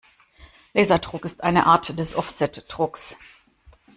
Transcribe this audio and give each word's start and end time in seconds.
Laserdruck 0.73 1.25
ist 1.25 1.43
eine 1.43 1.67
Art 1.67 1.95
des 1.99 2.15
Offsetdrucks. 2.15 3.19